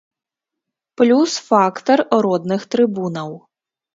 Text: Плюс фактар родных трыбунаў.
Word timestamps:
Плюс 1.01 1.35
фактар 1.51 2.03
родных 2.27 2.61
трыбунаў. 2.75 3.31